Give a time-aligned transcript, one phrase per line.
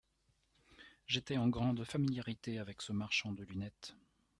[1.05, 3.95] J'étais en grande familiarité avec ce marchand de lunettes.